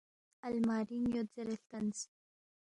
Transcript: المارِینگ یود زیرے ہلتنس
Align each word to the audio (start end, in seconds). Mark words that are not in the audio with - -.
المارِینگ 0.47 1.07
یود 1.13 1.27
زیرے 1.33 1.53
ہلتنس 1.57 1.97